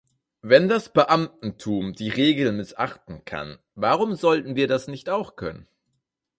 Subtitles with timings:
[0.41, 5.67] Wenn das Beamtentum die Regeln missachten kann, warum sollten wir das nicht auch können?